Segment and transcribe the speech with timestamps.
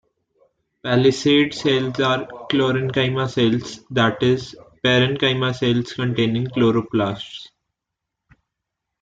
[0.81, 7.49] Palisade cells are chlorenchyma cells, that is, parenchyma cells containing chloroplasts.